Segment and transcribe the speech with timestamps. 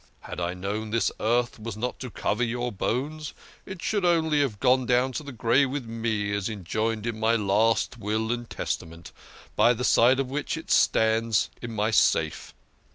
[0.21, 3.35] Had I known this earth was not to cover your bones,
[3.67, 7.99] it should have gone down to the grave with me, as enjoined in my last
[7.99, 9.11] will and testament,
[9.55, 12.55] by the side of which it stands in my safe."